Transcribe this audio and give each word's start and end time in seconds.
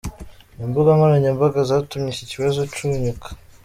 Imbuga 0.65 0.89
nkoranyambaga 0.95 1.59
zatumye 1.69 2.09
iki 2.13 2.25
kibazo 2.31 2.59
cunyuka. 2.73 3.27